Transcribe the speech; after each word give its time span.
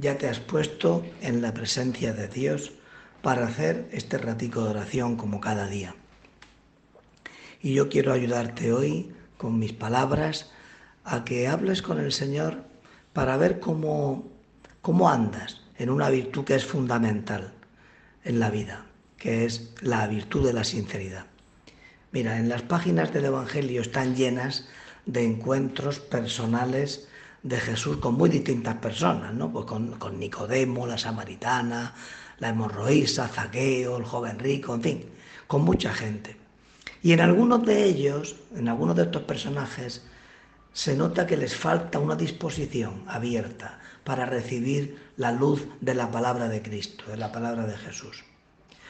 ya 0.00 0.16
te 0.16 0.28
has 0.28 0.40
puesto 0.40 1.04
en 1.20 1.42
la 1.42 1.52
presencia 1.52 2.14
de 2.14 2.26
Dios 2.26 2.72
para 3.22 3.46
hacer 3.46 3.86
este 3.92 4.16
ratico 4.16 4.64
de 4.64 4.70
oración 4.70 5.16
como 5.16 5.40
cada 5.40 5.66
día. 5.66 5.94
Y 7.60 7.74
yo 7.74 7.90
quiero 7.90 8.12
ayudarte 8.12 8.72
hoy 8.72 9.12
con 9.36 9.58
mis 9.58 9.74
palabras 9.74 10.50
a 11.04 11.24
que 11.24 11.48
hables 11.48 11.82
con 11.82 12.00
el 12.00 12.12
Señor 12.12 12.64
para 13.12 13.36
ver 13.36 13.60
cómo, 13.60 14.26
cómo 14.80 15.10
andas 15.10 15.60
en 15.76 15.90
una 15.90 16.08
virtud 16.08 16.44
que 16.44 16.54
es 16.54 16.64
fundamental 16.64 17.52
en 18.24 18.40
la 18.40 18.50
vida, 18.50 18.86
que 19.18 19.44
es 19.44 19.74
la 19.82 20.06
virtud 20.06 20.46
de 20.46 20.54
la 20.54 20.64
sinceridad. 20.64 21.26
Mira, 22.12 22.38
en 22.38 22.48
las 22.48 22.62
páginas 22.62 23.12
del 23.12 23.26
Evangelio 23.26 23.82
están 23.82 24.16
llenas 24.16 24.68
de 25.04 25.24
encuentros 25.24 26.00
personales 26.00 27.09
de 27.42 27.58
Jesús 27.58 27.96
con 27.98 28.14
muy 28.14 28.28
distintas 28.28 28.76
personas, 28.76 29.32
¿no? 29.32 29.50
Pues 29.50 29.66
con, 29.66 29.92
con 29.98 30.18
Nicodemo, 30.18 30.86
la 30.86 30.98
samaritana, 30.98 31.94
la 32.38 32.48
hemorroísa, 32.48 33.28
Zaqueo, 33.28 33.96
el 33.96 34.04
joven 34.04 34.38
rico, 34.38 34.74
en 34.74 34.82
fin, 34.82 35.04
con 35.46 35.62
mucha 35.62 35.92
gente. 35.92 36.36
Y 37.02 37.12
en 37.12 37.20
algunos 37.20 37.64
de 37.64 37.84
ellos, 37.84 38.36
en 38.54 38.68
algunos 38.68 38.96
de 38.96 39.04
estos 39.04 39.22
personajes, 39.22 40.04
se 40.72 40.96
nota 40.96 41.26
que 41.26 41.36
les 41.36 41.56
falta 41.56 41.98
una 41.98 42.14
disposición 42.14 43.04
abierta 43.06 43.80
para 44.04 44.26
recibir 44.26 45.10
la 45.16 45.32
luz 45.32 45.66
de 45.80 45.94
la 45.94 46.10
palabra 46.10 46.48
de 46.48 46.62
Cristo, 46.62 47.04
de 47.08 47.16
la 47.16 47.32
palabra 47.32 47.66
de 47.66 47.76
Jesús. 47.76 48.24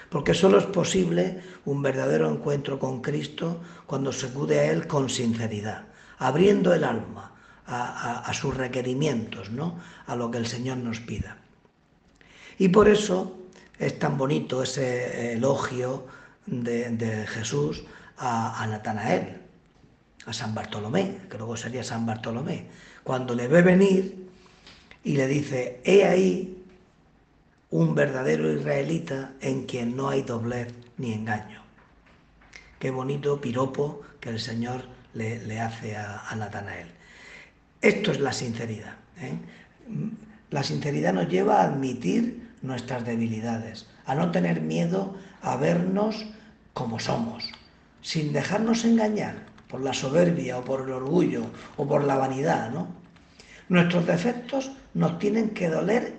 Porque 0.09 0.35
solo 0.35 0.59
es 0.59 0.67
posible 0.67 1.41
un 1.65 1.83
verdadero 1.83 2.29
encuentro 2.29 2.79
con 2.81 3.01
Cristo 3.01 3.61
cuando 3.87 4.13
se 4.13 4.27
acude 4.27 4.59
a 4.59 4.73
Él 4.73 4.89
con 4.89 5.09
sinceridad, 5.09 5.85
abriendo 6.19 6.75
el 6.75 6.83
alma 6.85 7.33
a, 7.71 8.33
sus 8.35 8.57
requerimientos, 8.57 9.51
¿no? 9.51 9.79
a 10.07 10.17
lo 10.17 10.31
que 10.31 10.39
el 10.39 10.47
Señor 10.47 10.79
nos 10.79 11.01
pida. 11.01 11.37
Y 12.59 12.69
por 12.69 12.89
eso 12.89 13.39
es 13.79 13.99
tan 13.99 14.19
bonito 14.19 14.63
ese 14.63 15.33
elogio 15.33 16.07
de, 16.47 17.27
Jesús 17.29 17.85
a, 18.19 18.63
a 18.63 18.67
Natanael, 18.67 19.41
a 20.27 20.33
San 20.33 20.55
Bartolomé, 20.55 21.19
que 21.31 21.39
luego 21.39 21.57
sería 21.57 21.85
San 21.85 22.05
Bartolomé, 22.05 22.67
cuando 23.05 23.35
le 23.35 23.49
ve 23.49 23.63
venir 23.63 24.29
y 25.03 25.17
le 25.17 25.27
dice, 25.27 25.81
he 25.85 26.05
ahí 26.05 26.61
un 27.71 27.95
verdadero 27.95 28.53
israelita 28.53 29.33
en 29.41 29.65
quien 29.65 29.97
no 29.97 30.09
hay 30.09 30.23
doblez 30.23 30.75
ni 30.99 31.13
engaño. 31.13 31.63
Qué 32.79 32.91
bonito 32.91 33.41
piropo 33.41 34.03
que 34.21 34.31
el 34.31 34.41
Señor 34.41 34.85
le, 35.15 35.61
hace 35.61 35.97
a, 35.97 36.35
Natanael. 36.37 36.89
Esto 37.83 38.11
es 38.13 38.21
la 38.21 38.33
sinceridad. 38.33 38.95
¿eh? 39.21 39.35
La 40.51 40.63
sinceridad 40.63 41.15
nos 41.15 41.29
lleva 41.29 41.61
a 41.61 41.65
admitir 41.65 42.51
nuestras 42.63 43.05
debilidades, 43.05 43.87
a 44.05 44.15
no 44.15 44.31
tener 44.31 44.61
miedo 44.61 45.15
a 45.43 45.57
vernos 45.57 46.27
como 46.75 46.99
somos, 46.99 47.45
sin 48.03 48.33
dejarnos 48.33 48.85
engañar 48.85 49.47
por 49.69 49.81
la 49.81 49.95
soberbia 49.95 50.59
o 50.59 50.65
por 50.65 50.83
el 50.83 50.93
orgullo 50.93 51.47
o 51.77 51.87
por 51.87 52.05
la 52.05 52.17
vanidad, 52.17 52.71
¿no? 52.71 52.89
Nuestros 53.69 54.07
defectos 54.07 54.73
nos 54.95 55.19
tienen 55.19 55.51
que 55.51 55.69
doler 55.69 56.19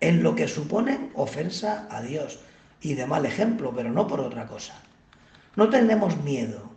en 0.00 0.22
lo 0.22 0.34
que 0.34 0.46
suponen 0.46 1.10
ofensa 1.14 1.88
a 1.90 2.00
Dios 2.02 2.38
y 2.80 2.94
de 2.94 3.06
mal 3.06 3.26
ejemplo, 3.26 3.72
pero 3.74 3.90
no 3.90 4.06
por 4.06 4.20
otra 4.20 4.46
cosa. 4.46 4.74
No 5.56 5.68
tenemos 5.70 6.22
miedo 6.22 6.70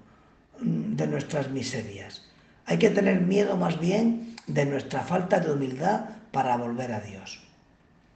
mm, 0.60 0.96
de 0.96 1.08
nuestras 1.08 1.50
miserias. 1.52 2.27
Hay 2.68 2.78
que 2.78 2.90
tener 2.90 3.22
miedo 3.22 3.56
más 3.56 3.80
bien 3.80 4.36
de 4.46 4.66
nuestra 4.66 5.02
falta 5.02 5.40
de 5.40 5.52
humildad 5.52 6.02
para 6.32 6.58
volver 6.58 6.92
a 6.92 7.00
Dios. 7.00 7.40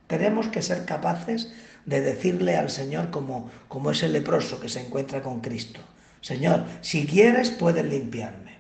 Tenemos 0.08 0.50
que 0.50 0.62
ser 0.62 0.86
capaces 0.86 1.54
de 1.86 2.02
decirle 2.02 2.58
al 2.58 2.70
Señor 2.70 3.10
como, 3.12 3.50
como 3.70 3.92
ese 3.92 4.10
leproso 4.10 4.60
que 4.60 4.68
se 4.68 4.82
encuentra 4.82 5.24
con 5.24 5.40
Cristo. 5.40 5.80
Señor, 6.20 6.66
si 6.82 7.08
quieres 7.08 7.50
puedes 7.50 7.86
limpiarme. 7.86 8.58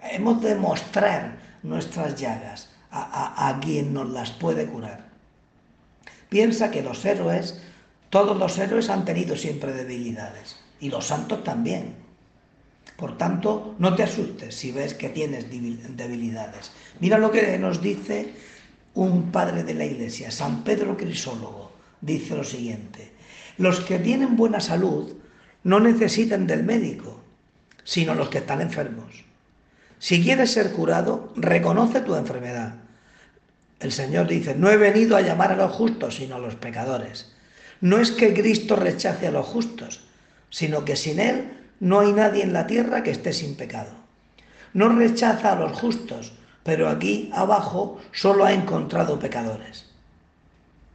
Hemos 0.00 0.40
de 0.40 0.54
mostrar 0.54 1.36
nuestras 1.64 2.14
llagas 2.14 2.70
a, 2.92 3.48
a 3.48 3.60
quien 3.60 3.92
nos 3.92 4.08
las 4.08 4.30
puede 4.30 4.66
curar. 4.66 5.04
Piensa 6.28 6.70
que 6.70 6.82
los 6.82 7.04
héroes, 7.04 7.60
todos 8.08 8.36
los 8.36 8.56
héroes 8.56 8.88
han 8.88 9.04
tenido 9.04 9.36
siempre 9.36 9.72
debilidades 9.72 10.56
y 10.78 10.90
los 10.90 11.06
santos 11.06 11.42
también. 11.42 12.01
Por 12.96 13.18
tanto, 13.18 13.74
no 13.78 13.94
te 13.94 14.02
asustes 14.02 14.54
si 14.54 14.72
ves 14.72 14.94
que 14.94 15.08
tienes 15.08 15.46
debilidades. 15.50 16.72
Mira 17.00 17.18
lo 17.18 17.30
que 17.30 17.58
nos 17.58 17.80
dice 17.80 18.32
un 18.94 19.32
padre 19.32 19.64
de 19.64 19.74
la 19.74 19.84
iglesia, 19.84 20.30
San 20.30 20.62
Pedro 20.64 20.96
Crisólogo, 20.96 21.72
dice 22.00 22.36
lo 22.36 22.44
siguiente, 22.44 23.12
los 23.56 23.80
que 23.80 23.98
tienen 23.98 24.36
buena 24.36 24.60
salud 24.60 25.14
no 25.64 25.80
necesitan 25.80 26.46
del 26.46 26.64
médico, 26.64 27.22
sino 27.84 28.14
los 28.14 28.28
que 28.28 28.38
están 28.38 28.60
enfermos. 28.60 29.24
Si 29.98 30.22
quieres 30.22 30.50
ser 30.52 30.72
curado, 30.72 31.32
reconoce 31.36 32.00
tu 32.00 32.14
enfermedad. 32.14 32.74
El 33.80 33.92
Señor 33.92 34.26
dice, 34.28 34.54
no 34.54 34.70
he 34.70 34.76
venido 34.76 35.16
a 35.16 35.20
llamar 35.20 35.52
a 35.52 35.56
los 35.56 35.72
justos, 35.72 36.16
sino 36.16 36.36
a 36.36 36.40
los 36.40 36.56
pecadores. 36.56 37.32
No 37.80 37.98
es 37.98 38.10
que 38.12 38.34
Cristo 38.34 38.76
rechace 38.76 39.26
a 39.26 39.32
los 39.32 39.46
justos, 39.46 40.00
sino 40.50 40.84
que 40.84 40.96
sin 40.96 41.18
Él 41.18 41.61
no 41.82 42.00
hay 42.00 42.12
nadie 42.12 42.42
en 42.42 42.52
la 42.54 42.66
tierra 42.66 43.02
que 43.02 43.10
esté 43.10 43.32
sin 43.32 43.54
pecado. 43.56 43.92
No 44.72 44.88
rechaza 44.88 45.52
a 45.52 45.56
los 45.56 45.78
justos, 45.78 46.32
pero 46.62 46.88
aquí 46.88 47.30
abajo 47.34 48.00
solo 48.12 48.44
ha 48.44 48.52
encontrado 48.52 49.18
pecadores. 49.18 49.86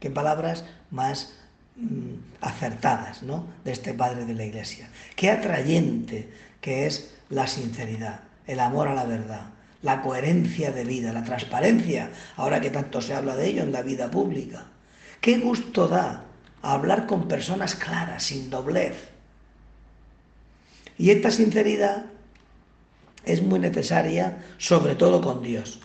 Qué 0.00 0.10
palabras 0.10 0.64
más 0.90 1.38
Mm, 1.80 2.18
acertadas 2.40 3.22
¿no? 3.22 3.46
de 3.64 3.70
este 3.70 3.94
padre 3.94 4.24
de 4.24 4.34
la 4.34 4.44
iglesia. 4.44 4.88
Qué 5.14 5.30
atrayente 5.30 6.28
que 6.60 6.86
es 6.86 7.14
la 7.30 7.46
sinceridad, 7.46 8.18
el 8.48 8.58
amor 8.58 8.88
a 8.88 8.94
la 8.94 9.04
verdad, 9.04 9.42
la 9.82 10.02
coherencia 10.02 10.72
de 10.72 10.82
vida, 10.82 11.12
la 11.12 11.22
transparencia, 11.22 12.10
ahora 12.34 12.60
que 12.60 12.70
tanto 12.70 13.00
se 13.00 13.14
habla 13.14 13.36
de 13.36 13.46
ello 13.46 13.62
en 13.62 13.70
la 13.70 13.82
vida 13.82 14.10
pública. 14.10 14.66
Qué 15.20 15.38
gusto 15.38 15.86
da 15.86 16.24
hablar 16.62 17.06
con 17.06 17.28
personas 17.28 17.76
claras, 17.76 18.24
sin 18.24 18.50
doblez. 18.50 18.96
Y 20.98 21.10
esta 21.10 21.30
sinceridad 21.30 22.06
es 23.24 23.42
muy 23.42 23.60
necesaria, 23.60 24.38
sobre 24.58 24.96
todo 24.96 25.20
con 25.20 25.42
Dios. 25.42 25.80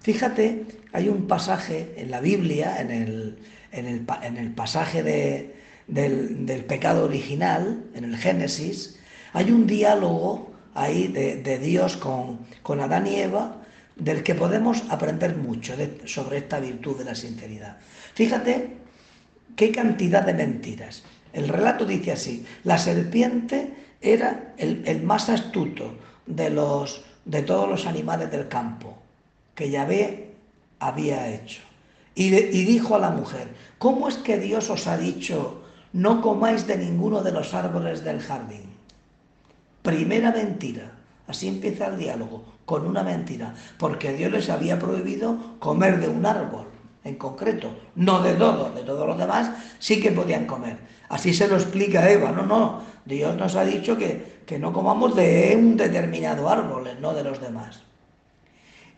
Fíjate, 0.00 0.64
hay 0.92 1.08
un 1.08 1.26
pasaje 1.26 1.94
en 1.96 2.10
la 2.10 2.20
Biblia, 2.20 2.80
en 2.80 2.90
el, 2.90 3.38
en 3.72 4.36
el, 4.36 4.52
pasaje 4.52 5.02
del, 5.02 6.64
pecado 6.64 7.04
original, 7.04 7.84
en 7.94 8.04
el 8.04 8.16
Génesis, 8.16 8.98
hay 9.32 9.50
un 9.50 9.66
diálogo 9.66 10.50
ahí 10.74 11.08
de, 11.08 11.58
Dios 11.58 11.96
con, 11.96 12.40
con, 12.62 12.80
Adán 12.80 13.06
y 13.06 13.16
Eva 13.16 13.56
del 13.96 14.22
que 14.22 14.34
podemos 14.34 14.82
aprender 14.88 15.36
mucho 15.36 15.74
sobre 16.06 16.38
esta 16.38 16.58
virtud 16.58 16.98
de 16.98 17.04
la 17.04 17.14
sinceridad. 17.14 17.76
Fíjate 18.14 18.76
qué 19.56 19.70
cantidad 19.70 20.24
de 20.24 20.34
mentiras. 20.34 21.04
El 21.32 21.48
relato 21.48 21.84
dice 21.84 22.12
así, 22.12 22.44
la 22.64 22.78
serpiente 22.78 23.72
era 24.00 24.54
el, 24.56 25.02
más 25.02 25.28
astuto 25.28 25.94
de, 26.26 26.50
los, 26.50 27.02
de 27.24 27.42
todos 27.42 27.68
los 27.68 27.86
animales 27.86 28.30
del 28.30 28.48
campo 28.48 28.96
que 29.54 29.70
Yahvé 29.70 30.34
había 30.78 31.28
hecho. 31.28 31.60
Y, 32.14 32.30
dijo 32.30 32.96
a 32.96 32.98
la 32.98 33.10
mujer, 33.10 33.48
¿cómo 33.78 34.08
es 34.08 34.16
que 34.16 34.38
Dios 34.38 34.68
os 34.68 34.86
ha 34.86 34.96
dicho, 34.96 35.62
no 35.92 36.20
comáis 36.20 36.66
de 36.66 36.76
ninguno 36.76 37.22
de 37.22 37.32
los 37.32 37.54
árboles 37.54 38.04
del 38.04 38.20
jardín? 38.20 38.64
Primera 39.82 40.32
mentira. 40.32 40.92
Así 41.26 41.46
empieza 41.46 41.86
el 41.86 41.98
diálogo, 41.98 42.44
con 42.64 42.86
una 42.86 43.02
mentira, 43.02 43.54
porque 43.78 44.12
Dios 44.12 44.32
les 44.32 44.50
había 44.50 44.78
prohibido 44.78 45.56
comer 45.60 46.00
de 46.00 46.08
un 46.08 46.26
árbol 46.26 46.66
en 47.04 47.14
concreto, 47.14 47.70
no 47.94 48.20
de 48.20 48.34
todo, 48.34 48.70
de 48.72 48.82
todos 48.82 49.06
los 49.06 49.16
demás 49.16 49.50
sí 49.78 50.00
que 50.00 50.10
podían 50.10 50.46
comer. 50.46 50.78
Así 51.08 51.32
se 51.32 51.48
lo 51.48 51.56
explica 51.56 52.10
Eva, 52.10 52.30
no, 52.32 52.44
no, 52.44 52.82
Dios 53.04 53.36
nos 53.36 53.56
ha 53.56 53.64
dicho 53.64 53.96
que, 53.96 54.40
que 54.46 54.58
no 54.58 54.72
comamos 54.72 55.14
de 55.16 55.54
un 55.56 55.76
determinado 55.76 56.48
árbol, 56.48 56.88
no 57.00 57.14
de 57.14 57.24
los 57.24 57.40
demás. 57.40 57.80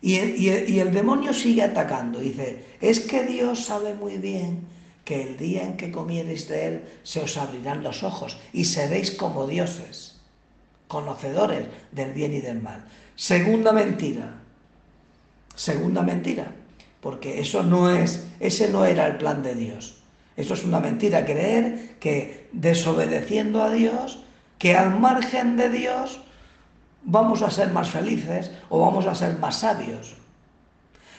Y 0.03 0.49
el, 0.79 0.93
demonio 0.93 1.33
sigue 1.33 1.63
atacando. 1.63 2.19
Dice, 2.19 2.65
es 2.81 2.99
que 2.99 3.23
Dios 3.23 3.63
sabe 3.63 3.93
muy 3.93 4.17
bien 4.17 4.67
que 5.05 5.23
el 5.23 5.37
día 5.37 5.63
en 5.63 5.77
que 5.77 5.93
comiereis 5.93 6.49
de 6.49 6.67
él 6.67 6.83
se 7.03 7.21
os 7.21 7.37
abrirán 7.37 7.83
los 7.83 8.03
ojos 8.03 8.37
y 8.51 8.65
seréis 8.65 9.11
como 9.11 9.47
dioses, 9.47 10.19
conocedores 10.89 11.67
del 11.93 12.11
bien 12.11 12.33
y 12.33 12.41
del 12.41 12.61
mal. 12.61 12.83
Segunda 13.15 13.71
mentira. 13.71 14.41
Segunda 15.55 16.01
mentira. 16.01 16.51
Porque 16.99 17.39
eso 17.39 17.63
no 17.63 17.89
es, 17.89 18.25
ese 18.41 18.69
no 18.69 18.83
era 18.83 19.07
el 19.07 19.15
plan 19.15 19.41
de 19.41 19.55
Dios. 19.55 20.02
Eso 20.35 20.53
es 20.53 20.63
una 20.63 20.79
mentira, 20.79 21.25
creer 21.25 21.95
que 21.99 22.47
desobedeciendo 22.51 23.63
a 23.63 23.71
Dios, 23.71 24.23
que 24.57 24.75
al 24.75 24.99
margen 24.99 25.57
de 25.57 25.69
Dios, 25.69 26.21
vamos 27.03 27.41
a 27.41 27.51
ser 27.51 27.69
más 27.71 27.89
felices 27.89 28.51
o 28.69 28.79
vamos 28.79 29.05
a 29.05 29.15
ser 29.15 29.37
más 29.37 29.59
sabios. 29.59 30.15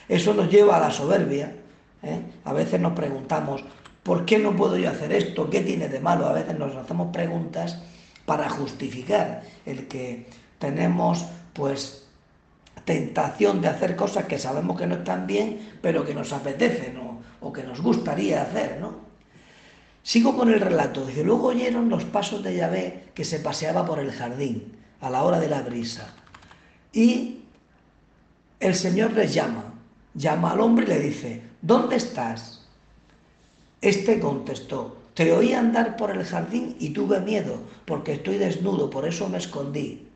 Eso 0.09 0.35
nos 0.35 0.51
lleva 0.51 0.77
a 0.77 0.81
la 0.81 0.91
soberbia, 0.91 1.55
¿eh? 2.03 2.21
A 2.45 2.53
veces 2.53 2.81
nos 2.81 2.93
preguntamos, 2.93 3.65
¿por 4.03 4.25
qué 4.25 4.39
no 4.39 4.55
puedo 4.55 4.77
yo 4.77 4.91
hacer 4.91 5.13
esto? 5.13 5.49
¿Qué 5.49 5.61
tiene 5.61 5.89
de 5.89 6.01
malo? 6.01 6.27
A 6.27 6.33
veces 6.33 6.59
nos 6.59 6.75
hacemos 6.77 7.13
preguntas 7.13 7.79
para 8.27 8.49
justificar 8.49 9.43
el 9.67 9.87
que 9.87 10.27
tenemos 10.59 11.25
pues 11.53 12.04
tentación 12.85 13.61
de 13.61 13.69
hacer 13.69 13.97
cosas 13.97 14.27
que 14.27 14.39
sabemos 14.39 14.79
que 14.79 14.87
no 14.87 14.97
están 14.97 15.27
bien, 15.27 15.79
pero 15.81 16.05
que 16.05 16.15
nos 16.15 16.33
apetecen 16.33 16.97
o, 16.99 17.23
o 17.41 17.53
que 17.53 17.63
nos 17.63 17.81
gustaría 17.81 18.43
hacer, 18.43 18.79
¿no? 18.81 19.05
Sigo 20.03 20.37
con 20.37 20.53
el 20.53 20.61
relato. 20.61 21.07
Dice, 21.07 21.25
luego 21.25 21.49
oyeron 21.49 21.89
los 21.89 22.05
pasos 22.05 22.43
de 22.43 22.57
Yahvé 22.57 23.05
que 23.15 23.25
se 23.25 23.41
paseaba 23.41 23.87
por 23.87 23.99
el 23.99 24.13
jardín 24.13 24.77
a 25.01 25.09
la 25.09 25.23
hora 25.23 25.41
de 25.41 25.49
la 25.49 25.63
brisa. 25.63 26.15
Y 26.93 27.41
el 28.61 28.75
Señor 28.75 29.13
les 29.13 29.33
llama, 29.33 29.73
llama 30.15 30.53
al 30.53 30.61
hombre 30.61 30.85
y 30.85 30.89
le 30.89 31.01
dice, 31.01 31.43
¿dónde 31.63 31.97
estás? 31.97 32.67
Este 33.81 34.21
contestó, 34.21 34.99
te 35.15 35.33
oí 35.33 35.53
andar 35.53 35.97
por 35.97 36.11
el 36.11 36.25
jardín 36.25 36.77
y 36.79 36.91
tuve 36.91 37.21
miedo 37.21 37.59
porque 37.87 38.13
estoy 38.15 38.37
desnudo, 38.39 38.91
por 38.91 39.07
eso 39.09 39.29
me 39.29 39.39
escondí. 39.39 40.07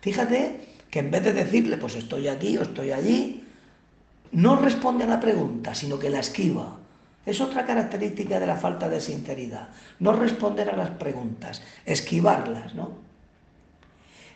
Fíjate 0.00 0.73
que 0.94 1.00
en 1.00 1.10
vez 1.10 1.24
de 1.24 1.32
decirle, 1.32 1.76
pues 1.76 1.96
estoy 1.96 2.28
aquí 2.28 2.56
o 2.56 2.62
estoy 2.62 2.92
allí, 2.92 3.42
no 4.30 4.54
responde 4.54 5.02
a 5.02 5.08
la 5.08 5.18
pregunta, 5.18 5.74
sino 5.74 5.98
que 5.98 6.08
la 6.08 6.20
esquiva. 6.20 6.76
Es 7.26 7.40
otra 7.40 7.66
característica 7.66 8.38
de 8.38 8.46
la 8.46 8.54
falta 8.54 8.88
de 8.88 9.00
sinceridad. 9.00 9.70
No 9.98 10.12
responder 10.12 10.70
a 10.70 10.76
las 10.76 10.90
preguntas, 10.90 11.62
esquivarlas, 11.84 12.76
¿no? 12.76 12.92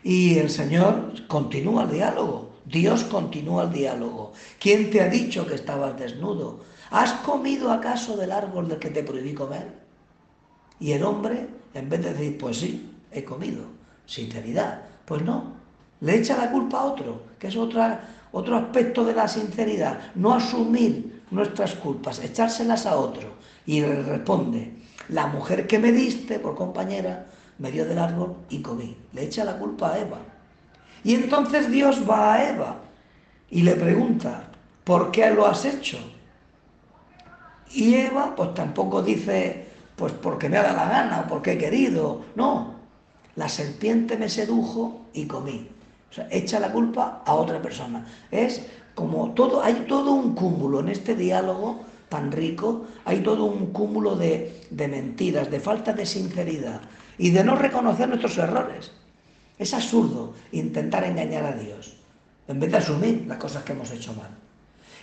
Y 0.03 0.37
el 0.37 0.49
Señor 0.49 1.25
continúa 1.27 1.83
el 1.83 1.91
diálogo. 1.91 2.51
Dios 2.65 3.05
continúa 3.05 3.63
el 3.63 3.71
diálogo. 3.71 4.33
¿Quién 4.59 4.91
te 4.91 4.99
ha 4.99 5.07
dicho 5.07 5.47
que 5.47 5.55
estabas 5.55 5.97
desnudo? 5.97 6.65
¿Has 6.91 7.13
comido 7.21 7.71
acaso 7.71 8.17
del 8.17 8.33
árbol 8.33 8.67
del 8.67 8.79
que 8.79 8.89
te 8.89 9.03
prohibí 9.03 9.33
comer? 9.33 9.65
Y 10.77 10.91
el 10.91 11.05
hombre, 11.05 11.47
en 11.73 11.87
vez 11.87 12.03
de 12.03 12.13
decir, 12.13 12.37
pues 12.37 12.57
sí, 12.57 12.91
he 13.13 13.23
comido, 13.23 13.63
sinceridad, 14.05 14.81
pues 15.05 15.21
no, 15.21 15.58
le 16.01 16.17
echa 16.17 16.37
la 16.37 16.51
culpa 16.51 16.79
a 16.79 16.85
otro, 16.85 17.23
que 17.37 17.47
es 17.47 17.57
otro 17.57 18.55
aspecto 18.55 19.03
de 19.03 19.13
la 19.13 19.27
sinceridad, 19.27 19.99
no 20.15 20.33
asumir 20.33 21.23
nuestras 21.31 21.75
culpas, 21.75 22.23
echárselas 22.23 22.85
a 22.85 22.97
otro. 22.97 23.29
Y 23.65 23.81
le 23.81 24.01
responde, 24.03 24.73
la 25.09 25.27
mujer 25.27 25.67
que 25.67 25.79
me 25.79 25.91
diste 25.91 26.39
por 26.39 26.55
compañera 26.55 27.27
me 27.57 27.71
dio 27.71 27.85
del 27.85 27.99
árbol 27.99 28.35
y 28.49 28.61
comí. 28.61 28.97
Le 29.13 29.25
echa 29.25 29.43
la 29.43 29.57
culpa 29.57 29.93
a 29.93 29.99
Eva. 29.99 30.17
Y 31.03 31.15
entonces 31.15 31.69
Dios 31.69 32.09
va 32.09 32.33
a 32.33 32.49
Eva 32.49 32.77
y 33.49 33.61
le 33.61 33.75
pregunta, 33.75 34.49
¿por 34.83 35.11
qué 35.11 35.29
lo 35.31 35.45
has 35.45 35.65
hecho? 35.65 35.97
Y 37.71 37.95
Eva 37.95 38.33
pues 38.35 38.53
tampoco 38.53 39.01
dice, 39.01 39.67
pues 39.95 40.13
porque 40.13 40.49
me 40.49 40.57
ha 40.57 40.63
dado 40.63 40.77
la 40.77 40.89
gana 40.89 41.27
porque 41.27 41.53
he 41.53 41.57
querido. 41.57 42.21
No, 42.35 42.75
la 43.35 43.49
serpiente 43.49 44.17
me 44.17 44.29
sedujo 44.29 45.05
y 45.13 45.25
comí. 45.25 45.69
O 46.09 46.13
sea, 46.13 46.27
echa 46.31 46.59
la 46.59 46.71
culpa 46.71 47.21
a 47.25 47.33
otra 47.35 47.61
persona. 47.61 48.05
Es 48.31 48.65
como 48.95 49.31
todo, 49.31 49.61
hay 49.61 49.85
todo 49.87 50.11
un 50.13 50.33
cúmulo 50.33 50.79
en 50.79 50.89
este 50.89 51.15
diálogo 51.15 51.85
tan 52.09 52.31
rico, 52.31 52.87
hay 53.05 53.21
todo 53.21 53.45
un 53.45 53.67
cúmulo 53.67 54.15
de, 54.15 54.65
de 54.69 54.87
mentiras, 54.87 55.49
de 55.51 55.59
falta 55.59 55.93
de 55.93 56.05
sinceridad 56.05 56.81
y 57.17 57.29
de 57.29 57.43
no 57.43 57.55
reconocer 57.55 58.09
nuestros 58.09 58.37
errores. 58.37 58.91
Es 59.57 59.73
absurdo 59.73 60.33
intentar 60.51 61.03
engañar 61.03 61.45
a 61.45 61.53
Dios 61.53 61.95
en 62.47 62.59
vez 62.59 62.71
de 62.71 62.77
asumir 62.77 63.25
las 63.27 63.37
cosas 63.37 63.63
que 63.63 63.73
hemos 63.73 63.91
hecho 63.91 64.13
mal. 64.13 64.29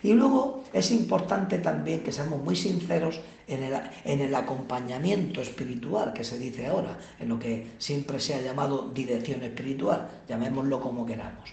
Y 0.03 0.13
luego 0.13 0.65
es 0.73 0.91
importante 0.91 1.59
también 1.59 2.01
que 2.01 2.13
seamos 2.13 2.43
muy 2.43 2.57
sinceros 2.57 3.21
en 3.49 3.63
el, 3.63 3.75
en 4.05 4.21
el, 4.21 4.35
acompañamiento 4.35 5.41
espiritual 5.41 6.13
que 6.13 6.25
se 6.25 6.39
dice 6.39 6.67
ahora, 6.67 6.99
en 7.19 7.29
lo 7.29 7.39
que 7.39 7.73
siempre 7.79 8.21
se 8.21 8.35
ha 8.35 8.43
llamado 8.43 8.91
dirección 8.93 9.43
espiritual, 9.43 10.09
llamémoslo 10.29 10.81
como 10.81 11.07
queramos. 11.07 11.51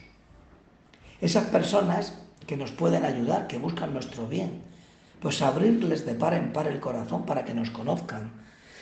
Esas 1.22 1.46
personas 1.46 2.14
que 2.46 2.58
nos 2.58 2.72
pueden 2.72 3.06
ayudar, 3.06 3.48
que 3.48 3.58
buscan 3.58 3.94
nuestro 3.94 4.28
bien. 4.28 4.62
Pues 5.22 5.42
abrirles 5.42 6.06
de 6.06 6.16
par 6.16 6.34
en 6.34 6.52
par 6.52 6.68
el 6.68 6.80
corazón 6.80 7.26
para 7.26 7.46
que 7.46 7.54
nos 7.54 7.70
conozcan. 7.70 8.32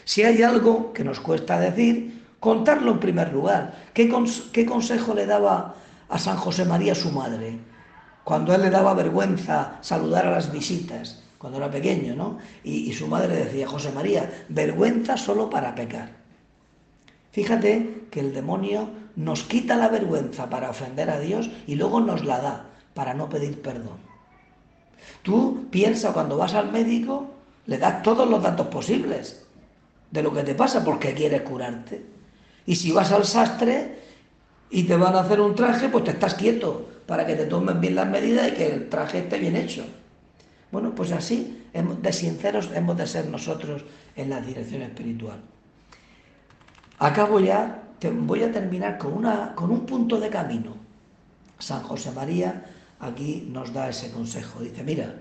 Si 0.05 0.23
hay 0.23 0.41
algo 0.41 0.91
que 0.93 1.03
nos 1.03 1.19
cuesta 1.19 1.59
decir, 1.59 2.25
contarlo 2.39 2.91
en 2.91 2.99
primer 2.99 3.31
lugar. 3.31 3.75
¿Qué, 3.93 4.11
qué 4.51 4.65
consejo 4.65 5.13
le 5.13 5.27
daba 5.27 5.75
a 6.09 6.17
San 6.17 6.37
José 6.37 6.65
María 6.65 6.95
su 6.95 7.11
madre? 7.11 7.59
Cuando 8.23 8.53
él 8.53 8.61
le 8.61 8.69
daba 8.69 8.93
vergüenza 8.93 9.77
saludar 9.81 10.27
a 10.27 10.31
las 10.31 10.51
visitas, 10.51 11.23
cuando 11.37 11.57
era 11.57 11.71
pequeño, 11.71 12.15
¿no? 12.15 12.37
Y, 12.63 12.93
su 12.93 13.07
madre 13.07 13.45
decía, 13.45 13.67
José 13.67 13.91
María, 13.91 14.45
vergüenza 14.49 15.17
solo 15.17 15.49
para 15.49 15.73
pecar. 15.73 16.11
Fíjate 17.31 18.05
que 18.11 18.19
el 18.19 18.33
demonio 18.33 18.89
nos 19.15 19.43
quita 19.43 19.75
la 19.75 19.87
vergüenza 19.87 20.49
para 20.49 20.69
ofender 20.69 21.09
a 21.09 21.19
Dios 21.19 21.49
y 21.65 21.75
luego 21.75 21.99
nos 21.99 22.23
la 22.23 22.39
da 22.39 22.65
para 22.93 23.13
no 23.15 23.27
pedir 23.27 23.59
perdón. 23.61 23.97
Tú 25.23 25.65
piensa 25.71 26.13
cuando 26.13 26.37
vas 26.37 26.53
al 26.53 26.71
médico, 26.71 27.27
le 27.65 27.77
das 27.77 28.03
todos 28.03 28.29
los 28.29 28.43
datos 28.43 28.67
posibles 28.67 29.43
de 30.11 30.21
lo 30.21 30.33
que 30.33 30.43
te 30.43 30.53
pasa 30.53 30.83
porque 30.83 31.13
quieres 31.13 31.41
curarte. 31.41 32.05
Y 32.65 32.75
si 32.75 32.91
vas 32.91 33.11
al 33.11 33.25
sastre 33.25 33.99
y 34.71 34.83
te 34.83 34.95
van 34.95 35.15
a 35.15 35.19
hacer 35.19 35.41
un 35.41 35.53
traje, 35.53 35.89
pues 35.89 36.05
te 36.05 36.11
estás 36.11 36.33
quieto 36.33 36.89
para 37.05 37.25
que 37.25 37.35
te 37.35 37.45
tomen 37.45 37.81
bien 37.81 37.95
las 37.95 38.07
medidas 38.07 38.47
y 38.47 38.51
que 38.53 38.67
el 38.67 38.89
traje 38.89 39.19
esté 39.19 39.37
bien 39.37 39.57
hecho. 39.57 39.83
Bueno, 40.71 40.95
pues 40.95 41.11
así 41.11 41.61
de 41.73 42.13
sinceros 42.13 42.69
hemos 42.73 42.97
de 42.97 43.05
ser 43.05 43.27
nosotros 43.27 43.83
en 44.15 44.29
la 44.29 44.39
dirección 44.39 44.81
espiritual. 44.81 45.39
Acabo 46.99 47.41
ya, 47.41 47.83
voy 48.01 48.43
a 48.43 48.51
terminar 48.51 48.97
con, 48.97 49.13
una, 49.13 49.53
con 49.55 49.71
un 49.71 49.85
punto 49.85 50.19
de 50.19 50.29
camino. 50.29 50.75
San 51.59 51.83
José 51.83 52.11
María 52.11 52.65
aquí 52.99 53.47
nos 53.51 53.73
da 53.73 53.89
ese 53.89 54.09
consejo. 54.11 54.61
Dice, 54.61 54.83
mira, 54.83 55.15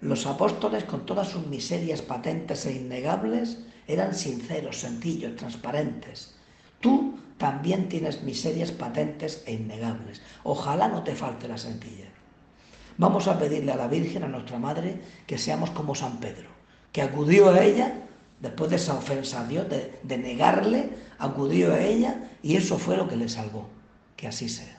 los 0.00 0.26
apóstoles 0.26 0.84
con 0.84 1.04
todas 1.04 1.28
sus 1.28 1.46
miserias 1.46 2.00
patentes 2.00 2.64
e 2.66 2.72
innegables 2.72 3.58
eran 3.86 4.14
sinceros, 4.14 4.80
sencillos, 4.80 5.36
transparentes. 5.36 6.34
Tú 6.80 7.18
también 7.38 7.88
tienes 7.88 8.22
miserias 8.22 8.72
patentes 8.72 9.42
e 9.46 9.52
innegables. 9.52 10.20
Ojalá 10.42 10.88
no 10.88 11.02
te 11.02 11.14
falte 11.14 11.48
la 11.48 11.56
sencillez. 11.56 12.08
Vamos 12.98 13.28
a 13.28 13.38
pedirle 13.38 13.72
a 13.72 13.76
la 13.76 13.86
Virgen, 13.86 14.24
a 14.24 14.28
nuestra 14.28 14.58
Madre, 14.58 15.00
que 15.26 15.38
seamos 15.38 15.70
como 15.70 15.94
San 15.94 16.18
Pedro, 16.18 16.48
que 16.92 17.00
acudió 17.00 17.50
a 17.50 17.62
ella 17.62 17.94
después 18.40 18.70
de 18.70 18.76
esa 18.76 18.94
ofensa 18.94 19.40
a 19.40 19.46
Dios, 19.46 19.68
de, 19.68 19.98
de 20.02 20.18
negarle, 20.18 20.90
acudió 21.18 21.72
a 21.72 21.80
ella 21.80 22.28
y 22.42 22.56
eso 22.56 22.78
fue 22.78 22.96
lo 22.96 23.08
que 23.08 23.16
le 23.16 23.28
salvó. 23.28 23.68
Que 24.16 24.26
así 24.26 24.48
sea. 24.48 24.77